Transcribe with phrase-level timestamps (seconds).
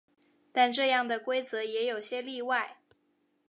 [0.51, 2.77] 但这样的规则也有些例外。